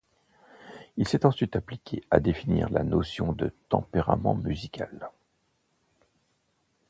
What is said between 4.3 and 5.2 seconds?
musical.